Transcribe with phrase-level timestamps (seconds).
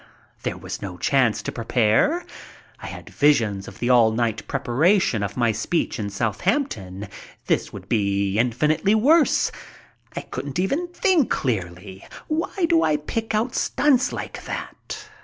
[0.41, 2.25] There was no chance to prepare.
[2.79, 7.07] I had visions of the all night preparation for my speech in Southampton.
[7.45, 9.51] This would be infinitely worse.
[10.15, 12.03] I couldn't even think clearly.
[12.27, 15.07] Why do I pick out stunts like that?